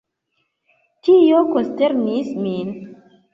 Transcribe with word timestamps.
Tio 1.07 1.41
konsternis 1.51 2.33
min. 2.47 2.73